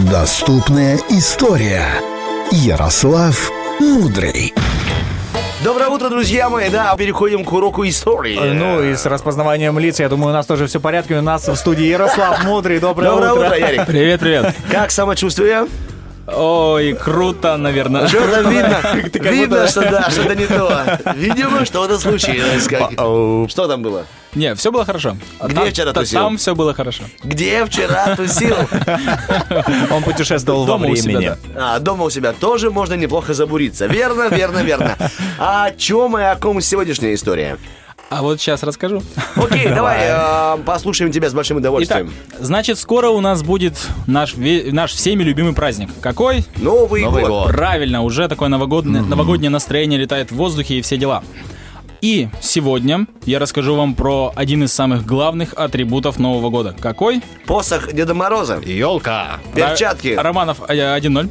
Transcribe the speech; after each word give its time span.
Доступная 0.00 0.98
история. 1.10 1.84
Ярослав 2.50 3.50
Мудрый. 3.80 4.54
Доброе 5.62 5.88
утро, 5.88 6.08
друзья 6.08 6.48
мои. 6.48 6.70
Да, 6.70 6.94
переходим 6.96 7.44
к 7.44 7.52
уроку 7.52 7.86
истории. 7.86 8.38
Ну 8.38 8.82
и 8.82 8.94
с 8.94 9.04
распознаванием 9.06 9.78
лиц, 9.78 10.00
я 10.00 10.08
думаю, 10.08 10.30
у 10.30 10.32
нас 10.32 10.46
тоже 10.46 10.66
все 10.66 10.78
в 10.78 10.82
порядке. 10.82 11.16
У 11.16 11.20
нас 11.22 11.46
в 11.48 11.56
студии 11.56 11.84
Ярослав 11.84 12.42
Мудрый. 12.44 12.78
Доброе, 12.78 13.10
Доброе 13.10 13.32
утро, 13.32 13.56
Ярик. 13.58 13.86
Привет, 13.86 14.20
привет. 14.20 14.54
Как 14.70 14.90
самочувствие? 14.92 15.66
Ой, 16.26 16.92
круто, 16.94 17.56
наверное. 17.56 18.06
Что-то 18.06 18.42
видно. 18.48 18.78
Видно, 19.30 19.56
будто- 19.56 19.68
что 19.68 19.80
да, 19.90 20.10
что-то 20.10 20.34
не 20.34 20.46
то. 20.46 20.84
Видимо, 21.16 21.64
что-то 21.64 21.98
случилось. 21.98 22.66
Как- 22.68 22.92
Что 22.92 23.66
там 23.66 23.82
было? 23.82 24.04
Не, 24.38 24.54
все 24.54 24.70
было 24.70 24.84
хорошо. 24.84 25.16
А 25.40 25.46
Где 25.48 25.54
там- 25.56 25.70
вчера 25.70 25.92
тусил? 25.92 26.20
Там 26.20 26.36
все 26.36 26.54
было 26.54 26.72
хорошо. 26.74 27.02
Где 27.24 27.64
вчера 27.66 28.14
тусил? 28.16 28.56
Он 29.90 30.02
путешествовал 30.02 30.60
во 30.60 30.66
Дома 30.66 30.86
у 30.88 30.94
себя, 30.96 31.18
времени. 31.18 31.36
да. 31.54 31.74
А, 31.74 31.78
дома 31.80 32.04
у 32.04 32.10
себя 32.10 32.32
тоже 32.32 32.70
можно 32.70 32.94
неплохо 32.94 33.34
забуриться. 33.34 33.86
Верно, 33.86 34.28
верно, 34.28 34.58
верно. 34.62 34.96
А 35.38 35.66
о 35.66 35.70
чем 35.72 36.16
и 36.18 36.22
о 36.22 36.36
ком 36.36 36.60
сегодняшняя 36.60 37.14
история? 37.14 37.58
А 38.10 38.22
вот 38.22 38.40
сейчас 38.40 38.62
расскажу. 38.62 39.02
Окей, 39.36 39.68
давай 39.74 39.98
э, 40.02 40.58
послушаем 40.64 41.12
тебя 41.12 41.28
с 41.28 41.34
большим 41.34 41.56
Итак, 41.58 41.62
удовольствием. 41.64 42.12
значит, 42.40 42.78
скоро 42.78 43.08
у 43.10 43.20
нас 43.20 43.42
будет 43.42 43.74
наш, 44.06 44.34
наш 44.36 44.92
всеми 44.92 45.22
любимый 45.24 45.52
праздник. 45.52 45.90
Какой? 46.00 46.44
Новый, 46.56 47.02
Новый 47.02 47.22
год. 47.24 47.30
год. 47.30 47.48
Правильно, 47.48 48.02
уже 48.02 48.26
такое 48.28 48.48
новогодное, 48.48 49.02
новогоднее 49.02 49.50
настроение 49.50 49.98
летает 50.00 50.30
в 50.30 50.36
воздухе 50.36 50.78
и 50.78 50.80
все 50.82 50.96
дела. 50.96 51.22
И 52.00 52.28
сегодня 52.40 53.06
я 53.24 53.38
расскажу 53.40 53.74
вам 53.74 53.94
про 53.94 54.32
один 54.36 54.62
из 54.62 54.72
самых 54.72 55.04
главных 55.04 55.54
атрибутов 55.54 56.18
Нового 56.18 56.48
года. 56.48 56.74
Какой? 56.78 57.22
Посох 57.46 57.92
Деда 57.92 58.14
Мороза. 58.14 58.60
Елка. 58.64 59.40
Перчатки. 59.54 60.08
Ра- 60.08 60.22
Романов 60.22 60.58
э, 60.68 60.74
1-0. 60.76 61.28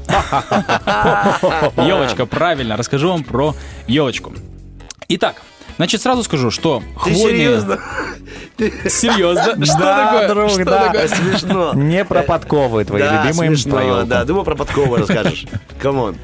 Елочка, 1.87 2.25
правильно. 2.29 2.75
Расскажу 2.75 3.09
вам 3.09 3.23
про 3.23 3.55
елочку. 3.87 4.33
Итак, 5.07 5.41
значит, 5.77 6.01
сразу 6.01 6.23
скажу, 6.23 6.51
что 6.51 6.83
Ты 7.05 7.13
хвойные... 7.13 7.37
серьезно? 7.47 7.79
Серьезно? 8.89 9.65
Что 9.65 9.77
такое? 9.79 10.27
друг, 10.27 10.49
Что 10.51 10.65
да. 10.65 10.85
такое? 10.87 11.07
Смешно. 11.07 11.71
Не 11.75 12.03
про 12.03 12.23
подковы 12.23 12.83
твои 12.83 13.01
Да, 13.03 13.23
любимые 13.23 13.55
смешно, 13.55 14.03
да. 14.03 14.25
Думаю, 14.25 14.43
про 14.43 14.55
подковы 14.55 14.97
расскажешь. 14.97 15.45
Come 15.79 16.01
on. 16.01 16.17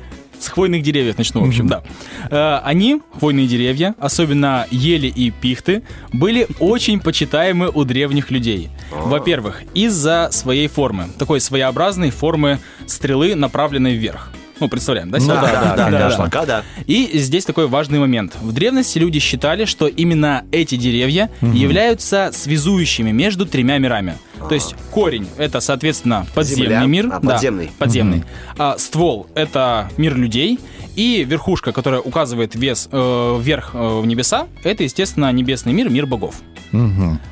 С 0.44 0.49
хвойных 0.49 0.83
деревьев 0.83 1.17
начну, 1.17 1.41
в 1.41 1.47
общем, 1.47 1.67
да. 1.67 1.83
Э, 2.30 2.59
Они, 2.66 3.02
хвойные 3.17 3.47
деревья, 3.47 3.95
особенно 3.97 4.67
ели 4.72 5.08
и 5.08 5.31
пихты, 5.31 5.83
были 6.11 6.47
очень 6.59 7.00
почитаемы 7.00 7.69
у 7.69 7.85
древних 7.85 8.30
людей. 8.30 8.69
Во-первых, 8.91 9.63
из-за 9.73 10.27
своей 10.33 10.67
формы, 10.67 11.08
такой 11.17 11.39
своеобразной 11.39 12.09
формы 12.11 12.59
стрелы, 12.88 13.35
направленной 13.35 13.95
вверх. 13.95 14.31
Ну, 14.64 14.69
представляем, 14.69 15.11
да? 15.11 15.19
себе? 15.19 15.33
да, 15.33 15.75
да, 15.75 15.92
конечно. 15.92 16.23
Пока 16.23 16.45
да. 16.45 16.64
И 16.88 17.09
здесь 17.16 17.44
такой 17.44 17.67
важный 17.67 18.00
момент. 18.00 18.38
В 18.42 18.53
древности 18.53 18.97
люди 18.97 19.19
считали, 19.19 19.66
что 19.66 19.88
именно 19.88 20.45
эти 20.53 20.78
деревья 20.78 21.30
являются 21.42 22.31
связующими 22.33 23.11
между 23.11 23.45
тремя 23.45 23.78
мирами. 23.78 24.16
То 24.47 24.56
есть 24.56 24.73
корень 24.91 25.28
это, 25.38 25.59
соответственно, 25.59 26.25
подземный 26.34 26.66
Земля. 26.66 26.86
мир. 26.86 27.08
А, 27.08 27.19
да, 27.19 27.34
подземный. 27.34 27.72
подземный. 27.78 28.23
А 28.58 28.78
ствол 28.78 29.28
это 29.36 29.89
мир 29.97 30.16
людей. 30.16 30.59
И 30.95 31.25
верхушка, 31.28 31.73
которая 31.73 32.00
указывает 32.00 32.56
вес, 32.56 32.88
э, 32.91 33.38
вверх 33.41 33.72
э, 33.73 34.00
в 34.00 34.06
небеса, 34.06 34.47
это, 34.64 34.84
естественно, 34.84 35.31
небесный 35.31 35.73
мир, 35.73 35.89
мир 35.89 36.06
богов. 36.06 36.36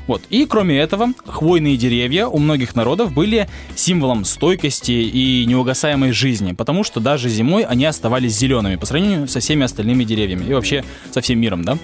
Вот. 0.06 0.22
И 0.30 0.46
кроме 0.46 0.78
этого, 0.78 1.08
хвойные 1.26 1.76
деревья 1.76 2.26
у 2.26 2.38
многих 2.38 2.74
народов 2.76 3.12
были 3.12 3.48
символом 3.74 4.24
стойкости 4.24 4.92
и 4.92 5.44
неугасаемой 5.46 6.12
жизни, 6.12 6.52
потому 6.52 6.84
что 6.84 7.00
даже 7.00 7.28
зимой 7.28 7.64
они 7.64 7.84
оставались 7.84 8.36
зелеными 8.38 8.76
по 8.76 8.86
сравнению 8.86 9.28
со 9.28 9.40
всеми 9.40 9.64
остальными 9.64 10.04
деревьями 10.04 10.44
и 10.44 10.54
вообще 10.54 10.84
со 11.10 11.20
всем 11.20 11.40
миром, 11.40 11.64
да. 11.64 11.78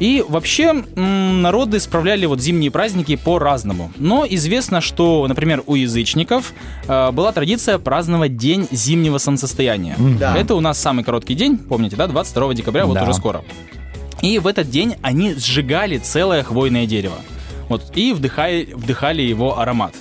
И 0.00 0.24
вообще 0.28 0.72
народы 0.94 1.80
справляли 1.80 2.26
вот 2.26 2.40
зимние 2.40 2.70
праздники 2.70 3.16
по-разному. 3.16 3.90
Но 3.96 4.24
известно, 4.28 4.80
что, 4.80 5.26
например, 5.26 5.64
у 5.66 5.74
язычников 5.74 6.52
э, 6.86 7.10
была 7.10 7.32
традиция 7.32 7.78
праздновать 7.78 8.36
День 8.36 8.68
зимнего 8.70 9.18
солнцестояния. 9.18 9.96
Да. 10.20 10.36
Это 10.36 10.54
у 10.54 10.60
нас 10.60 10.78
самый 10.78 11.02
короткий 11.02 11.34
день, 11.34 11.58
помните, 11.58 11.96
да, 11.96 12.06
22 12.06 12.54
декабря, 12.54 12.86
вот 12.86 12.94
Да. 12.94 13.02
уже 13.02 13.14
скоро. 13.14 13.42
И 14.22 14.38
в 14.38 14.46
этот 14.46 14.70
день 14.70 14.96
они 15.02 15.34
сжигали 15.34 15.98
целое 15.98 16.42
хвойное 16.42 16.86
дерево. 16.86 17.16
Вот, 17.68 17.92
и 17.94 18.12
вдыхали, 18.12 18.70
вдыхали 18.74 19.22
его 19.22 19.58
аромат. 19.58 19.94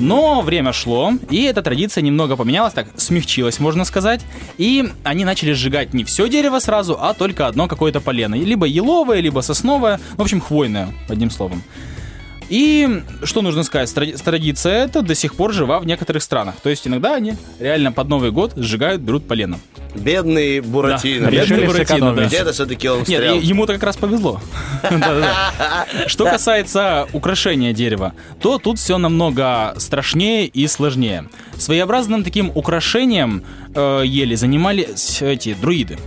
Но 0.00 0.40
время 0.40 0.72
шло, 0.72 1.12
и 1.30 1.42
эта 1.42 1.62
традиция 1.62 2.02
немного 2.02 2.36
поменялась, 2.36 2.72
так 2.72 2.88
смягчилась, 2.96 3.60
можно 3.60 3.84
сказать. 3.84 4.22
И 4.56 4.90
они 5.02 5.24
начали 5.24 5.52
сжигать 5.52 5.92
не 5.92 6.04
все 6.04 6.28
дерево 6.28 6.58
сразу, 6.58 6.96
а 6.98 7.12
только 7.14 7.46
одно 7.46 7.68
какое-то 7.68 8.00
полено. 8.00 8.34
Либо 8.34 8.66
еловое, 8.66 9.20
либо 9.20 9.40
сосновое, 9.40 10.00
в 10.16 10.22
общем, 10.22 10.40
хвойное, 10.40 10.88
одним 11.08 11.30
словом. 11.30 11.62
И 12.48 13.02
что 13.22 13.42
нужно 13.42 13.62
сказать, 13.62 13.90
тради- 13.94 14.22
традиция 14.22 14.84
эта 14.84 15.02
до 15.02 15.14
сих 15.14 15.34
пор 15.34 15.52
жива 15.52 15.78
в 15.78 15.86
некоторых 15.86 16.22
странах. 16.22 16.56
То 16.62 16.70
есть 16.70 16.86
иногда 16.86 17.14
они 17.14 17.34
реально 17.58 17.92
под 17.92 18.08
Новый 18.08 18.32
год 18.32 18.52
сжигают, 18.56 19.02
берут 19.02 19.26
полено. 19.26 19.58
Бедный 19.94 20.60
Буратино. 20.60 21.26
Да, 21.26 21.30
бедный 21.30 21.66
Буратино, 21.66 22.14
да. 22.14 22.26
Где-то 22.26 22.52
все-таки 22.52 22.88
он 22.88 22.98
Нет, 22.98 23.06
встрял. 23.08 23.34
е- 23.36 23.40
ему-то 23.42 23.72
как 23.74 23.82
раз 23.84 23.96
повезло. 23.96 24.40
Что 26.06 26.24
касается 26.24 27.06
украшения 27.12 27.72
дерева, 27.72 28.12
то 28.40 28.58
тут 28.58 28.78
все 28.78 28.98
намного 28.98 29.74
страшнее 29.78 30.46
и 30.46 30.66
сложнее. 30.66 31.28
Своеобразным 31.56 32.24
таким 32.24 32.50
украшением 32.54 33.44
э, 33.74 34.02
ели 34.04 34.34
занимались 34.34 35.22
эти 35.22 35.54
друиды. 35.54 35.98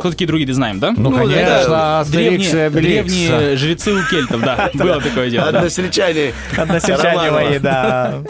Кто 0.00 0.10
такие 0.10 0.26
друиды, 0.26 0.54
знаем, 0.54 0.80
да? 0.80 0.94
Ну, 0.96 1.10
конечно, 1.12 2.00
Астерикс 2.00 2.48
и 2.48 2.50
древние, 2.70 2.70
древние 2.70 3.56
жрецы 3.56 3.92
у 3.92 4.02
кельтов, 4.10 4.40
да, 4.40 4.70
было 4.74 5.02
такое 5.02 5.28
дело. 5.28 5.48
Односельчане. 5.48 6.32
Односельчане 6.56 7.30
мои, 7.30 7.58
да. 7.58 8.22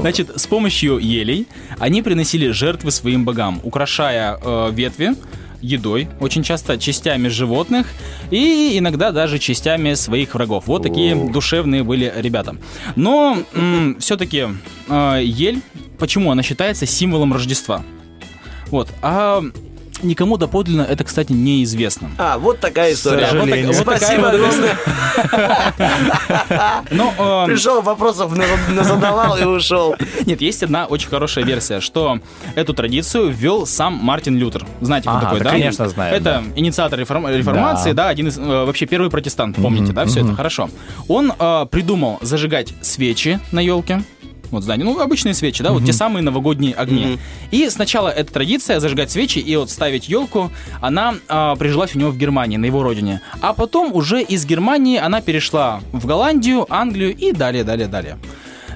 Значит, 0.00 0.40
с 0.40 0.46
помощью 0.46 0.98
елей 0.98 1.46
они 1.78 2.02
приносили 2.02 2.50
жертвы 2.50 2.90
своим 2.90 3.24
богам, 3.24 3.60
украшая 3.62 4.38
э, 4.40 4.70
ветви 4.72 5.14
едой, 5.60 6.08
очень 6.20 6.42
часто 6.42 6.78
частями 6.78 7.28
животных 7.28 7.88
и 8.30 8.78
иногда 8.78 9.10
даже 9.10 9.38
частями 9.38 9.94
своих 9.94 10.34
врагов. 10.34 10.64
Вот 10.66 10.84
такие 10.84 11.14
душевные 11.14 11.82
были 11.82 12.12
ребята. 12.16 12.56
Но 12.94 13.38
все-таки 13.98 14.46
ель, 14.88 15.60
почему 15.98 16.30
она 16.30 16.44
считается 16.44 16.86
символом 16.86 17.32
Рождества? 17.32 17.82
Вот. 18.66 18.88
А 19.02 19.42
никому 20.02 20.36
доподлинно 20.36 20.82
это, 20.82 21.04
кстати, 21.04 21.32
неизвестно. 21.32 22.10
А, 22.18 22.38
вот 22.38 22.60
такая 22.60 22.92
история. 22.92 23.28
Да, 23.32 23.38
вот 23.38 23.50
так- 23.50 23.64
вот 23.64 23.76
такая 23.84 23.98
Спасибо 23.98 24.28
огромное. 24.30 24.78
Но, 26.90 27.14
э, 27.44 27.46
Пришел, 27.46 27.82
вопросов 27.82 28.32
задавал 28.82 29.36
и 29.38 29.44
ушел. 29.44 29.94
Нет, 30.26 30.40
есть 30.40 30.62
одна 30.62 30.86
очень 30.86 31.08
хорошая 31.08 31.44
версия, 31.44 31.80
что 31.80 32.20
эту 32.54 32.74
традицию 32.74 33.30
ввел 33.30 33.66
сам 33.66 33.94
Мартин 33.94 34.36
Лютер. 34.36 34.64
Знаете, 34.80 35.08
кто 35.08 35.20
такой, 35.20 35.40
да, 35.40 35.50
конечно, 35.50 35.88
знаю, 35.88 36.14
Это 36.14 36.44
инициатор 36.56 36.98
реформ- 37.00 37.36
реформации, 37.36 37.92
да. 37.92 38.08
Один 38.08 38.28
из, 38.28 38.38
э, 38.38 38.42
вообще 38.42 38.86
первый 38.86 39.10
протестант, 39.10 39.56
помните, 39.56 39.92
да, 39.92 40.04
все 40.06 40.20
это 40.20 40.34
хорошо. 40.34 40.70
Он 41.08 41.32
э, 41.38 41.66
придумал 41.70 42.18
зажигать 42.22 42.72
свечи 42.80 43.38
на 43.52 43.60
елке. 43.60 44.02
Вот 44.50 44.62
здание, 44.62 44.84
ну, 44.84 44.98
обычные 45.00 45.34
свечи, 45.34 45.62
да, 45.62 45.72
вот 45.72 45.84
те 45.84 45.92
самые 45.92 46.22
новогодние 46.22 46.74
огни. 46.74 47.18
И 47.50 47.68
сначала 47.70 48.08
эта 48.08 48.32
традиция 48.32 48.80
зажигать 48.80 49.10
свечи 49.10 49.38
и 49.38 49.56
вот 49.56 49.70
ставить 49.70 50.08
елку, 50.08 50.50
она 50.80 51.14
э, 51.28 51.54
прижилась 51.58 51.94
у 51.94 51.98
него 51.98 52.10
в 52.10 52.16
Германии, 52.16 52.56
на 52.56 52.66
его 52.66 52.82
родине. 52.82 53.20
А 53.40 53.52
потом 53.52 53.92
уже 53.94 54.22
из 54.22 54.46
Германии 54.46 54.98
она 54.98 55.20
перешла 55.20 55.80
в 55.92 56.06
Голландию, 56.06 56.66
Англию 56.68 57.14
и 57.16 57.32
далее, 57.32 57.64
далее, 57.64 57.88
далее. 57.88 58.18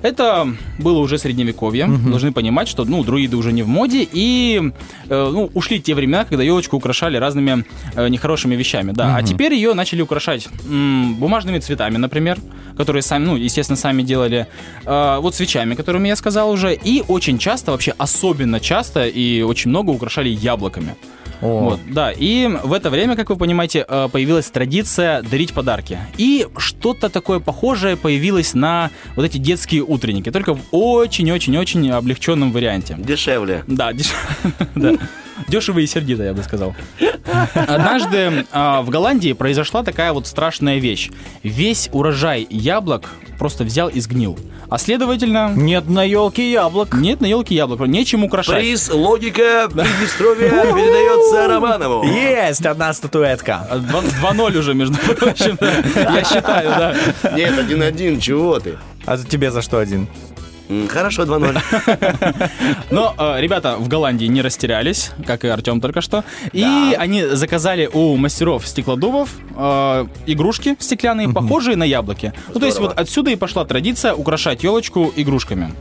Это 0.02 0.48
было 0.78 0.98
уже 0.98 1.18
средневековье. 1.18 1.86
Должны 1.86 2.32
понимать, 2.32 2.68
что 2.68 2.84
ну, 2.84 3.04
друиды 3.04 3.36
уже 3.36 3.52
не 3.52 3.62
в 3.62 3.68
моде, 3.68 4.06
и 4.12 4.72
э, 5.08 5.30
ну, 5.32 5.50
ушли 5.54 5.80
те 5.80 5.94
времена, 5.94 6.24
когда 6.24 6.42
елочку 6.42 6.76
украшали 6.76 7.16
разными 7.16 7.64
э, 7.94 8.08
нехорошими 8.08 8.56
вещами. 8.56 8.92
Да. 8.92 9.16
А 9.16 9.22
теперь 9.22 9.54
ее 9.54 9.74
начали 9.74 10.02
украшать 10.02 10.48
м, 10.68 11.14
бумажными 11.14 11.58
цветами, 11.60 11.98
например, 11.98 12.38
которые 12.76 13.02
сами, 13.02 13.24
ну, 13.24 13.36
естественно, 13.36 13.76
сами 13.76 14.02
делали. 14.02 14.46
Э, 14.84 15.18
вот 15.20 15.34
свечами, 15.34 15.74
которыми 15.74 16.08
я 16.08 16.16
сказал 16.16 16.50
уже. 16.50 16.74
И 16.74 17.02
очень 17.08 17.38
часто, 17.38 17.70
вообще 17.72 17.94
особенно 17.98 18.60
часто 18.60 19.06
и 19.06 19.42
очень 19.42 19.70
много 19.70 19.90
украшали 19.90 20.28
яблоками. 20.28 20.94
О. 21.42 21.60
Вот, 21.70 21.80
да, 21.88 22.12
и 22.12 22.46
в 22.62 22.72
это 22.72 22.88
время, 22.88 23.16
как 23.16 23.28
вы 23.30 23.36
понимаете, 23.36 23.84
э, 23.86 24.08
появилась 24.10 24.48
традиция 24.50 25.22
дарить 25.22 25.52
подарки. 25.52 25.98
И 26.16 26.46
что-то 26.56 27.08
такое 27.08 27.40
похожее 27.40 27.96
появилось 27.96 28.54
на 28.54 28.90
вот 29.16 29.24
эти 29.26 29.38
детские 29.38 29.82
утренники, 29.82 30.30
только 30.30 30.54
в 30.54 30.60
очень-очень-очень 30.70 31.90
облегченном 31.90 32.52
варианте. 32.52 32.94
Дешевле. 32.98 33.64
Да, 33.66 33.92
деш- 33.92 34.14
да. 34.76 34.92
Дешево 35.48 35.78
и 35.80 35.86
сердито, 35.86 36.22
я 36.22 36.34
бы 36.34 36.42
сказал. 36.42 36.74
Однажды 37.54 38.46
а, 38.52 38.82
в 38.82 38.90
Голландии 38.90 39.32
произошла 39.32 39.82
такая 39.82 40.12
вот 40.12 40.26
страшная 40.26 40.78
вещь. 40.78 41.10
Весь 41.42 41.88
урожай 41.92 42.46
яблок 42.50 43.10
просто 43.38 43.64
взял 43.64 43.88
и 43.88 44.00
сгнил. 44.00 44.38
А 44.68 44.78
следовательно, 44.78 45.52
Нет 45.54 45.88
на 45.88 46.02
елке 46.02 46.50
яблок. 46.50 46.94
нет 46.94 47.20
на 47.20 47.26
елке 47.26 47.54
яблок, 47.54 47.80
нечем 47.86 48.24
украшать. 48.24 48.56
Приз 48.60 48.90
«Логика 48.90 49.68
Приднестровья» 49.70 50.48
передается 50.48 51.46
Романову. 51.48 52.04
Есть 52.06 52.64
одна 52.64 52.92
статуэтка. 52.94 53.66
А, 53.70 53.76
два- 53.78 54.00
2-0 54.00 54.56
уже, 54.58 54.72
между 54.74 54.96
прочим, 54.96 55.58
я 55.60 56.24
считаю, 56.24 56.68
да. 56.70 56.94
Нет, 57.36 57.58
один-один, 57.58 58.18
чего 58.20 58.58
ты? 58.60 58.78
А 59.04 59.18
тебе 59.18 59.50
за 59.50 59.60
что 59.60 59.78
один? 59.78 60.08
Хорошо, 60.88 61.22
2-0. 61.24 62.50
Но 62.90 63.14
э, 63.18 63.40
ребята 63.40 63.76
в 63.78 63.88
Голландии 63.88 64.26
не 64.26 64.42
растерялись, 64.42 65.10
как 65.26 65.44
и 65.44 65.48
Артем 65.48 65.80
только 65.80 66.00
что. 66.00 66.24
И 66.52 66.64
они 66.98 67.22
заказали 67.24 67.88
у 67.92 68.16
мастеров 68.16 68.66
стеклодувов 68.66 69.30
э, 69.56 70.06
игрушки 70.26 70.76
стеклянные, 70.78 71.28
похожие 71.28 71.76
на 71.76 71.84
яблоки. 71.84 72.32
Ну, 72.54 72.60
то 72.60 72.66
есть 72.66 72.78
вот 72.78 72.92
отсюда 72.98 73.30
и 73.30 73.36
пошла 73.36 73.64
традиция 73.64 74.14
украшать 74.14 74.62
елочку 74.62 75.12
игрушками. 75.16 75.72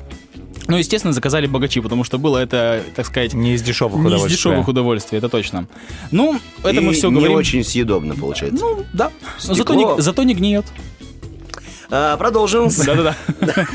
Ну, 0.68 0.78
естественно, 0.78 1.12
заказали 1.12 1.48
богачи, 1.48 1.82
потому 1.82 2.04
что 2.04 2.18
было 2.18 2.38
это, 2.38 2.82
так 2.96 3.06
сказать, 3.06 3.34
Не 3.34 3.56
из 3.56 3.62
дешевых 3.62 3.96
не 3.96 4.02
из 4.02 4.06
удовольствий. 4.08 4.38
дешевых 4.38 4.68
удовольствий, 4.68 5.18
это 5.18 5.28
точно. 5.28 5.66
Ну, 6.12 6.40
это 6.64 6.82
мы 6.82 6.92
И 6.92 6.96
все 6.96 7.10
не 7.10 7.16
говорим. 7.16 7.36
очень 7.38 7.64
съедобно 7.64 8.16
получается. 8.16 8.64
Ну, 8.64 8.86
да. 8.94 9.10
Но 9.48 9.54
зато 9.56 9.74
Стекло. 9.74 9.96
не, 9.96 10.02
зато 10.02 10.24
не 10.24 10.34
гниет. 10.34 10.66
А, 11.92 12.18
Продолжим. 12.18 12.70
Да-да-да. 12.86 13.16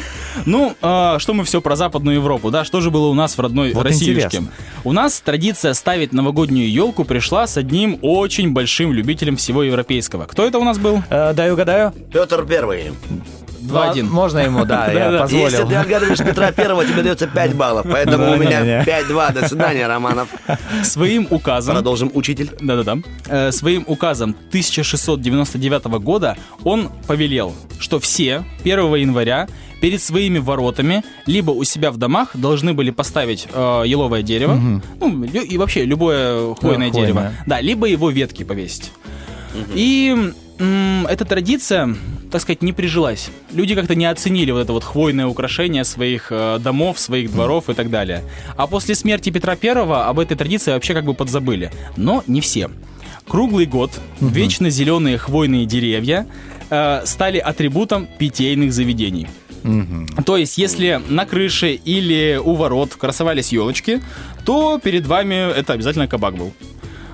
Ну, 0.44 0.76
а, 0.82 1.18
что 1.18 1.32
мы 1.32 1.44
все 1.44 1.60
про 1.62 1.76
Западную 1.76 2.16
Европу, 2.16 2.50
да? 2.50 2.64
Что 2.64 2.80
же 2.82 2.90
было 2.90 3.06
у 3.06 3.14
нас 3.14 3.36
в 3.36 3.40
родной 3.40 3.72
Вот 3.72 3.84
Россиюшке? 3.84 4.26
интересно. 4.26 4.48
У 4.84 4.92
нас 4.92 5.18
традиция 5.20 5.72
ставить 5.72 6.12
новогоднюю 6.12 6.70
елку 6.70 7.04
пришла 7.04 7.46
с 7.46 7.56
одним 7.56 7.98
очень 8.02 8.52
большим 8.52 8.92
любителем 8.92 9.36
всего 9.36 9.62
европейского. 9.62 10.26
Кто 10.26 10.46
это 10.46 10.58
у 10.58 10.64
нас 10.64 10.78
был? 10.78 11.02
Э, 11.08 11.32
дай 11.32 11.50
угадаю. 11.50 11.92
Петр 12.12 12.44
Первый. 12.44 12.92
2-1. 13.60 14.02
Можно 14.04 14.38
ему, 14.40 14.64
да, 14.64 14.90
я 14.92 15.18
позволил. 15.20 15.44
Если 15.46 15.64
ты 15.64 15.74
отгадываешь 15.74 16.18
Петра 16.18 16.52
Первого, 16.52 16.84
тебе 16.84 17.02
дается 17.02 17.26
5 17.26 17.54
баллов. 17.54 17.86
Поэтому 17.90 18.32
у 18.32 18.36
меня 18.36 18.60
Не-не-не. 18.60 18.84
5-2. 18.84 19.32
До 19.32 19.48
свидания, 19.48 19.86
Романов. 19.86 20.28
Своим 20.82 21.26
указом... 21.30 21.74
Продолжим, 21.74 22.10
учитель. 22.14 22.50
Да-да-да. 22.60 22.98
Э, 23.28 23.52
своим 23.52 23.84
указом 23.86 24.36
1699 24.48 25.84
года 26.02 26.36
он 26.64 26.90
повелел, 27.06 27.54
что 27.78 27.98
все 28.00 28.44
1 28.64 28.94
января 28.94 29.48
перед 29.80 30.00
своими 30.00 30.38
воротами 30.38 31.04
либо 31.26 31.50
у 31.50 31.62
себя 31.64 31.90
в 31.90 31.98
домах 31.98 32.30
должны 32.34 32.72
были 32.72 32.90
поставить 32.90 33.46
э, 33.52 33.82
еловое 33.86 34.22
дерево, 34.22 34.54
ну 35.00 35.24
лю- 35.24 35.42
и 35.44 35.58
вообще 35.58 35.84
любое 35.84 36.54
хвойное 36.54 36.90
хвойное. 36.90 36.90
дерево, 36.92 37.32
да, 37.46 37.60
либо 37.60 37.86
его 37.86 38.08
ветки 38.10 38.42
повесить. 38.42 38.90
И 39.74 40.32
м, 40.58 41.06
эта 41.06 41.24
традиция, 41.26 41.94
так 42.36 42.42
сказать, 42.42 42.60
не 42.60 42.74
прижилась. 42.74 43.30
Люди 43.54 43.74
как-то 43.74 43.94
не 43.94 44.04
оценили 44.04 44.50
вот 44.50 44.58
это 44.58 44.74
вот 44.74 44.84
хвойное 44.84 45.26
украшение 45.26 45.84
своих 45.84 46.26
э, 46.28 46.58
домов, 46.60 46.98
своих 46.98 47.32
дворов 47.32 47.70
и 47.70 47.72
так 47.72 47.88
далее. 47.88 48.24
А 48.58 48.66
после 48.66 48.94
смерти 48.94 49.30
Петра 49.30 49.56
Первого 49.56 50.06
об 50.06 50.18
этой 50.18 50.36
традиции 50.36 50.72
вообще 50.72 50.92
как 50.92 51.06
бы 51.06 51.14
подзабыли. 51.14 51.70
Но 51.96 52.22
не 52.26 52.42
все. 52.42 52.68
Круглый 53.26 53.64
год 53.64 53.90
вечно 54.20 54.68
зеленые 54.68 55.16
хвойные 55.16 55.64
деревья 55.64 56.26
э, 56.68 57.06
стали 57.06 57.38
атрибутом 57.38 58.06
питейных 58.18 58.74
заведений. 58.74 59.28
То 60.26 60.36
есть, 60.36 60.58
если 60.58 61.00
на 61.08 61.24
крыше 61.24 61.72
или 61.72 62.38
у 62.44 62.52
ворот 62.52 62.94
красовались 62.96 63.50
елочки, 63.50 64.02
то 64.44 64.78
перед 64.78 65.06
вами 65.06 65.58
это 65.58 65.72
обязательно 65.72 66.06
кабак 66.06 66.36
был. 66.36 66.52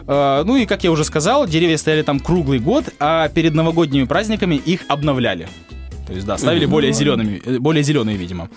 Э, 0.07 0.43
Ну 0.45 0.57
и, 0.57 0.67
как 0.67 0.85
я 0.85 0.91
уже 0.91 1.05
сказал, 1.05 1.47
деревья 1.47 1.77
стояли 1.77 2.03
там 2.03 2.21
круглый 2.21 2.59
год, 2.59 2.85
а 2.99 3.29
перед 3.29 3.55
новогодними 3.55 4.05
праздниками 4.05 4.57
их 4.57 4.83
обновляли. 4.89 5.49
То 6.13 6.17
есть, 6.17 6.27
да, 6.27 6.37
ставили 6.39 6.67
более 6.67 6.93
зелеными, 6.93 7.41
э, 7.45 7.59
более 7.59 7.83
зеленые, 7.83 8.17
видимо. 8.17 8.49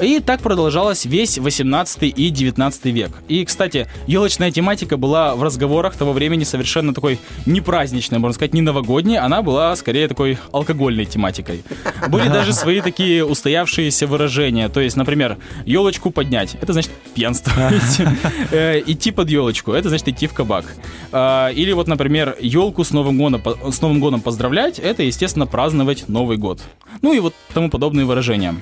И 0.00 0.20
так 0.20 0.40
продолжалось 0.40 1.04
весь 1.04 1.38
18 1.38 2.02
и 2.08 2.30
19 2.30 2.84
век. 2.86 3.10
И, 3.28 3.44
кстати, 3.44 3.86
елочная 4.06 4.50
тематика 4.50 4.96
была 4.96 5.34
в 5.36 5.42
разговорах 5.42 5.96
того 5.96 6.12
времени 6.12 6.44
совершенно 6.44 6.94
такой 6.94 7.18
не 7.46 7.60
праздничной, 7.60 8.18
можно 8.18 8.34
сказать, 8.34 8.54
не 8.54 8.62
новогодней, 8.62 9.18
она 9.18 9.42
была 9.42 9.76
скорее 9.76 10.08
такой 10.08 10.38
алкогольной 10.52 11.04
тематикой. 11.04 11.62
Были 12.08 12.28
даже 12.28 12.52
свои 12.52 12.80
такие 12.80 13.24
устоявшиеся 13.24 14.06
выражения. 14.06 14.68
То 14.68 14.80
есть, 14.80 14.96
например, 14.96 15.36
елочку 15.66 16.10
поднять, 16.10 16.56
это 16.60 16.72
значит 16.72 16.90
пьянствовать. 17.14 17.82
Э, 18.50 18.80
Идти 18.86 19.10
под 19.10 19.28
елочку, 19.30 19.72
это 19.72 19.88
значит 19.88 20.08
идти 20.08 20.26
в 20.26 20.32
кабак. 20.32 20.64
А, 21.12 21.48
Или 21.48 21.72
вот, 21.72 21.86
например, 21.88 22.36
елку 22.40 22.84
с 22.84 22.90
Новым 22.92 23.18
годом, 23.18 23.40
по- 23.40 23.70
с 23.70 23.80
Новым 23.80 24.00
годом 24.00 24.20
поздравлять, 24.20 24.78
это, 24.78 25.02
естественно, 25.02 25.46
праздновать 25.46 26.08
Новый 26.08 26.36
год. 26.36 26.60
Ну 27.02 27.12
и 27.12 27.20
вот 27.20 27.34
тому 27.52 27.70
подобные 27.70 28.06
выражения. 28.06 28.54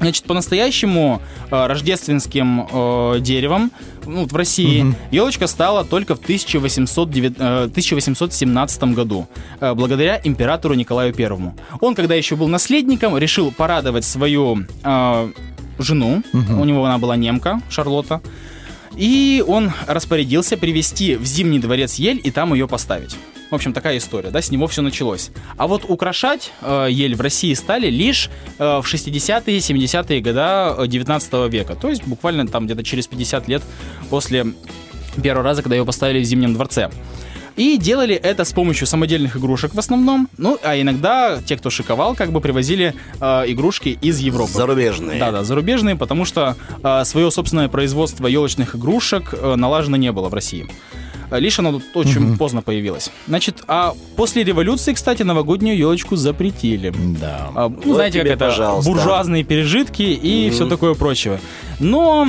Значит, 0.00 0.24
по-настоящему 0.24 1.20
э, 1.50 1.66
рождественским 1.66 2.68
э, 2.70 3.20
деревом 3.20 3.72
ну, 4.06 4.22
вот 4.22 4.32
в 4.32 4.36
России 4.36 4.94
елочка 5.10 5.46
стала 5.48 5.84
только 5.84 6.14
в 6.14 6.20
1809 6.20 7.34
э, 7.36 7.64
1817 7.64 8.84
году, 8.94 9.28
э, 9.60 9.74
благодаря 9.74 10.20
императору 10.22 10.74
Николаю 10.74 11.12
Первому. 11.12 11.56
Он, 11.80 11.94
когда 11.94 12.14
еще 12.14 12.36
был 12.36 12.46
наследником, 12.48 13.18
решил 13.18 13.50
порадовать 13.50 14.04
свою 14.04 14.64
э, 14.84 15.32
жену, 15.78 16.22
у 16.32 16.64
него 16.64 16.84
она 16.84 16.98
была 16.98 17.16
немка, 17.16 17.60
Шарлотта, 17.68 18.20
и 18.96 19.44
он 19.46 19.72
распорядился 19.86 20.56
привести 20.56 21.16
в 21.16 21.24
Зимний 21.24 21.58
дворец 21.58 21.94
ель 21.94 22.20
и 22.22 22.30
там 22.30 22.54
ее 22.54 22.68
поставить. 22.68 23.16
В 23.50 23.54
общем, 23.54 23.72
такая 23.72 23.96
история, 23.96 24.30
да, 24.30 24.42
с 24.42 24.50
него 24.50 24.66
все 24.66 24.82
началось. 24.82 25.30
А 25.56 25.66
вот 25.66 25.84
украшать 25.88 26.52
э, 26.60 26.88
ель 26.90 27.14
в 27.14 27.20
России 27.20 27.54
стали 27.54 27.88
лишь 27.88 28.28
э, 28.58 28.62
в 28.62 28.84
60-е, 28.84 29.58
70-е 29.58 30.20
года 30.20 30.74
э, 30.78 30.86
19 30.86 31.50
века. 31.50 31.74
То 31.74 31.88
есть 31.88 32.04
буквально 32.04 32.46
там 32.46 32.66
где-то 32.66 32.84
через 32.84 33.06
50 33.06 33.48
лет 33.48 33.62
после 34.10 34.46
первого 35.22 35.44
раза, 35.44 35.62
когда 35.62 35.76
ее 35.76 35.86
поставили 35.86 36.20
в 36.20 36.24
Зимнем 36.24 36.54
дворце. 36.54 36.90
И 37.58 37.76
делали 37.76 38.14
это 38.14 38.44
с 38.44 38.52
помощью 38.52 38.86
самодельных 38.86 39.36
игрушек 39.36 39.74
в 39.74 39.78
основном. 39.80 40.28
Ну, 40.38 40.58
а 40.62 40.80
иногда 40.80 41.40
те, 41.44 41.56
кто 41.56 41.70
шиковал, 41.70 42.14
как 42.14 42.30
бы 42.30 42.40
привозили 42.40 42.94
э, 43.20 43.26
игрушки 43.48 43.98
из 44.00 44.20
Европы. 44.20 44.52
Зарубежные. 44.52 45.18
Да, 45.18 45.32
да, 45.32 45.42
зарубежные, 45.42 45.96
потому 45.96 46.24
что 46.24 46.56
э, 46.84 47.04
свое 47.04 47.32
собственное 47.32 47.68
производство 47.68 48.28
елочных 48.28 48.76
игрушек 48.76 49.32
э, 49.32 49.56
налажено 49.56 49.96
не 49.96 50.12
было 50.12 50.28
в 50.28 50.34
России. 50.34 50.68
Э, 51.30 51.38
Лишь 51.40 51.58
оно 51.58 51.72
тут 51.72 51.82
очень 51.94 52.36
поздно 52.36 52.62
появилось. 52.62 53.10
Значит, 53.26 53.62
а 53.68 53.94
после 54.16 54.44
революции, 54.44 54.92
кстати, 54.92 55.22
новогоднюю 55.22 55.76
елочку 55.76 56.16
запретили. 56.16 56.92
Да. 57.20 57.50
А, 57.54 57.68
ну, 57.68 57.80
Вот 57.84 57.94
знаете, 57.96 58.20
тебе, 58.20 58.30
как 58.30 58.36
это 58.36 58.44
пожалуйста. 58.46 58.90
буржуазные 58.90 59.44
пережитки 59.44 60.02
и 60.02 60.50
все 60.50 60.68
такое 60.68 60.94
прочее. 60.94 61.40
Но 61.80 62.26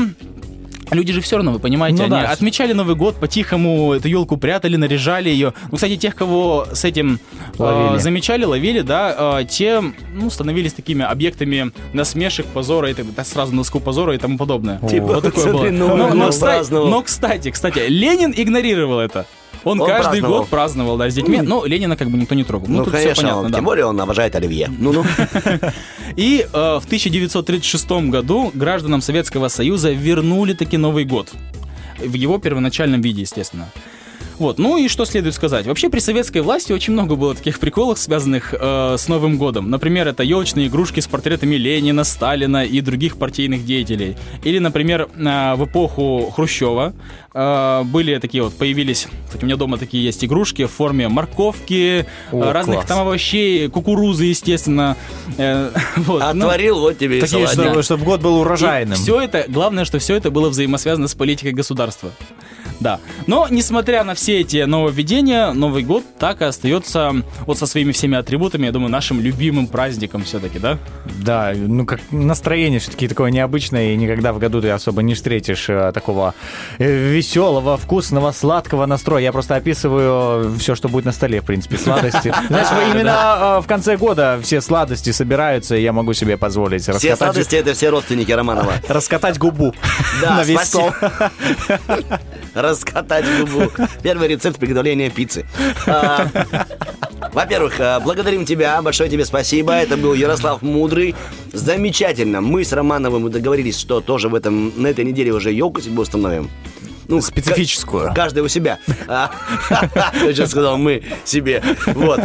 люди 0.91 1.13
же 1.13 1.21
все 1.21 1.35
равно, 1.37 1.51
вы 1.51 1.59
понимаете, 1.59 1.97
Ну 1.99 2.03
они 2.15 2.23
да. 2.25 2.31
отмечали 2.31 2.73
Новый 2.73 2.95
год, 2.95 3.15
по-тихому 3.19 3.93
эту 3.93 4.07
елку 4.07 4.37
прятали, 4.37 4.75
наряжали 4.75 5.29
ее. 5.29 5.53
Ну, 5.71 5.75
кстати, 5.75 5.97
тех, 5.97 6.15
кого 6.15 6.67
с 6.73 6.83
этим 6.85 7.19
э, 7.57 7.61
Ловили. 7.63 7.99
замечали, 7.99 8.45
ловили, 8.45 8.81
да, 8.81 9.39
э, 9.41 9.45
те 9.45 9.81
ну, 10.13 10.29
становились 10.29 10.73
такими 10.73 11.03
объектами 11.05 11.71
насмешек, 11.93 12.45
позора, 12.47 12.89
и 12.89 12.93
так- 12.93 13.13
да, 13.15 13.23
сразу 13.23 13.53
носку 13.55 13.79
позора 13.79 14.15
и 14.15 14.17
тому 14.17 14.37
подобное. 14.37 14.79
Типа, 14.89 15.07
вот 15.07 15.23
такое 15.23 15.45
было. 15.53 15.69
Новый 15.69 15.97
Но, 15.97 16.07
но, 16.13 16.23
год 16.25 16.29
кстати, 16.31 16.71
но, 16.71 17.01
кстати, 17.01 17.51
кстати, 17.51 17.79
Ленин 17.87 18.33
игнорировал 18.35 18.99
это. 18.99 19.25
Он, 19.63 19.79
Он 19.81 19.87
каждый 19.87 20.03
праздновал. 20.21 20.39
год 20.39 20.49
праздновал, 20.49 20.97
да, 20.97 21.09
с 21.09 21.13
детьми. 21.15 21.41
Но 21.41 21.65
Ленина 21.65 21.95
как 21.97 22.09
бы 22.09 22.17
никто 22.17 22.35
не 22.35 22.43
трогал. 22.43 22.67
Ну, 22.69 22.77
Ну, 22.79 22.83
тут 22.85 22.93
все 22.93 23.03
конечно, 23.03 23.23
понятно, 23.23 23.45
он- 23.45 23.51
да. 23.51 23.57
тем 23.57 23.65
более 23.65 23.85
он 23.85 23.99
обожает 23.99 24.35
оливье. 24.35 24.69
Ну-ну. 24.79 25.03
И 26.15 26.45
э, 26.51 26.79
в 26.81 26.85
1936 26.85 27.91
году 28.09 28.51
гражданам 28.53 29.01
Советского 29.01 29.47
Союза 29.47 29.91
вернули 29.91 30.53
таки 30.53 30.77
Новый 30.77 31.05
год. 31.05 31.31
В 31.99 32.13
его 32.13 32.37
первоначальном 32.37 33.01
виде, 33.01 33.21
естественно. 33.21 33.67
Вот, 34.39 34.57
ну 34.57 34.77
и 34.77 34.87
что 34.87 35.03
следует 35.03 35.35
сказать? 35.35 35.67
Вообще 35.67 35.89
при 35.89 35.99
советской 35.99 36.41
власти 36.41 36.71
очень 36.71 36.93
много 36.93 37.15
было 37.15 37.35
таких 37.35 37.59
приколов, 37.59 37.99
связанных 37.99 38.53
э, 38.57 38.95
с 38.97 39.07
Новым 39.09 39.37
годом. 39.37 39.69
Например, 39.69 40.07
это 40.07 40.23
елочные 40.23 40.67
игрушки 40.67 41.01
с 41.01 41.07
портретами 41.07 41.55
Ленина, 41.55 42.05
Сталина 42.05 42.63
и 42.63 42.79
других 42.79 43.17
партийных 43.17 43.65
деятелей. 43.65 44.15
Или, 44.43 44.59
например, 44.59 45.09
э, 45.13 45.55
в 45.55 45.65
эпоху 45.65 46.31
Хрущева 46.33 46.93
э, 47.33 47.83
были 47.83 48.17
такие 48.19 48.41
вот, 48.41 48.53
появились, 48.55 49.07
кстати, 49.25 49.43
у 49.43 49.45
меня 49.45 49.57
дома 49.57 49.77
такие 49.77 50.05
есть 50.05 50.23
игрушки 50.23 50.65
в 50.65 50.71
форме 50.71 51.09
морковки, 51.09 52.05
О, 52.31 52.41
э, 52.41 52.51
разных 52.53 52.77
класс. 52.77 52.87
там 52.87 52.99
овощей, 52.99 53.67
кукурузы, 53.67 54.23
естественно. 54.23 54.95
Э, 55.37 55.69
вот, 55.97 56.23
ну, 56.33 56.45
Отварил, 56.45 56.79
вот 56.79 56.97
тебе 56.97 57.17
и 57.17 57.21
Такие, 57.21 57.45
чтобы, 57.45 57.83
чтобы 57.83 58.05
год 58.05 58.21
был 58.21 58.37
урожайным. 58.37 58.95
все 58.95 59.19
это, 59.19 59.43
главное, 59.49 59.83
что 59.83 59.99
все 59.99 60.15
это 60.15 60.31
было 60.31 60.47
взаимосвязано 60.47 61.09
с 61.09 61.13
политикой 61.13 61.51
государства. 61.51 62.11
Да. 62.79 62.99
Но, 63.27 63.47
несмотря 63.49 64.03
на 64.03 64.13
все 64.13 64.41
эти 64.41 64.63
нововведения, 64.63 65.51
Новый 65.51 65.83
год 65.83 66.03
так 66.17 66.41
и 66.41 66.45
остается 66.45 67.13
вот 67.45 67.57
со 67.57 67.65
своими 67.65 67.91
всеми 67.91 68.17
атрибутами, 68.17 68.65
я 68.65 68.71
думаю, 68.71 68.89
нашим 68.89 69.19
любимым 69.19 69.67
праздником 69.67 70.23
все-таки, 70.23 70.59
да? 70.59 70.77
Да, 71.05 71.53
ну 71.55 71.85
как 71.85 71.99
настроение 72.11 72.79
все-таки 72.79 73.07
такое 73.07 73.31
необычное, 73.31 73.93
и 73.93 73.97
никогда 73.97 74.33
в 74.33 74.39
году 74.39 74.61
ты 74.61 74.69
особо 74.69 75.01
не 75.01 75.13
встретишь 75.13 75.69
э, 75.69 75.91
такого 75.93 76.33
э, 76.77 77.11
веселого, 77.11 77.77
вкусного, 77.77 78.31
сладкого 78.31 78.85
настроя. 78.85 79.23
Я 79.23 79.31
просто 79.31 79.55
описываю 79.55 80.55
все, 80.57 80.75
что 80.75 80.89
будет 80.89 81.05
на 81.05 81.11
столе, 81.11 81.41
в 81.41 81.45
принципе, 81.45 81.77
сладости. 81.77 82.33
Знаешь, 82.47 82.67
именно 82.93 83.57
э, 83.57 83.61
в 83.61 83.67
конце 83.67 83.97
года 83.97 84.39
все 84.41 84.61
сладости 84.61 85.11
собираются, 85.11 85.75
и 85.75 85.81
я 85.81 85.93
могу 85.93 86.13
себе 86.13 86.37
позволить 86.37 86.83
Все 86.83 86.93
раскатать, 86.93 87.17
сладости 87.17 87.55
это 87.55 87.73
все 87.73 87.89
родственники 87.89 88.31
Романова. 88.31 88.73
раскатать 88.87 89.37
губу 89.37 89.73
на 90.21 90.43
весь 90.43 90.61
стол. 90.61 90.91
Раскатать 92.69 93.25
губу. 93.39 93.71
Первый 94.03 94.27
рецепт 94.27 94.59
приготовления 94.59 95.09
пиццы. 95.09 95.45
А, 95.87 96.27
Во-первых, 97.33 97.75
а, 97.79 97.99
благодарим 97.99 98.45
тебя, 98.45 98.81
большое 98.81 99.09
тебе 99.09 99.25
спасибо. 99.25 99.73
Это 99.73 99.97
был 99.97 100.13
Ярослав 100.13 100.61
Мудрый. 100.61 101.15
Замечательно. 101.51 102.41
Мы 102.41 102.63
с 102.63 102.71
Романовым 102.71 103.29
договорились, 103.31 103.79
что 103.79 104.01
тоже 104.01 104.29
в 104.29 104.35
этом, 104.35 104.71
на 104.81 104.87
этой 104.87 105.03
неделе 105.03 105.31
уже 105.33 105.51
елку 105.51 105.81
себе 105.81 105.99
установим. 105.99 106.49
Ну, 107.07 107.21
Специфическую. 107.21 108.09
ка- 108.09 108.13
Каждый 108.13 108.43
у 108.43 108.47
себя. 108.47 108.77
А, 109.07 109.31
Я 110.13 110.31
сейчас 110.33 110.51
сказал 110.51 110.77
мы 110.77 111.01
себе. 111.25 111.63
Вот. 111.87 112.19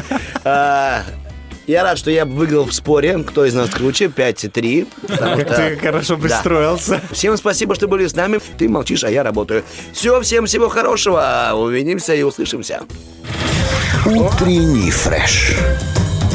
Я 1.66 1.83
рад, 1.83 1.97
что 1.99 2.11
я 2.11 2.25
выиграл 2.26 2.64
в 2.66 2.75
споре, 2.75 3.18
кто 3.26 3.44
из 3.47 3.54
нас 3.54 3.71
круче, 3.71 4.06
5-3. 4.06 4.87
потому 5.09 5.37
Как 5.37 5.47
что- 5.49 5.56
ты 5.71 5.76
хорошо 5.78 6.16
пристроился. 6.18 7.00
Всем 7.11 7.37
спасибо, 7.37 7.75
что 7.75 7.88
были 7.88 8.06
с 8.06 8.14
нами. 8.14 8.38
Ты 8.59 8.68
молчишь, 8.68 9.02
а 9.04 9.11
я 9.11 9.23
работаю. 9.23 9.64
Все, 9.92 10.21
всем 10.21 10.44
всего 10.47 10.68
хорошего. 10.68 11.52
Увидимся 11.54 12.14
и 12.14 12.23
услышимся. 12.23 12.80
Утренний 14.04 14.90
фреш. 14.90 15.54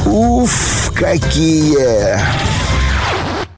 Уф, 0.06 0.92
какие 0.96 2.18